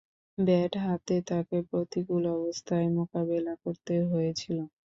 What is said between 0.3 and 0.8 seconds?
bat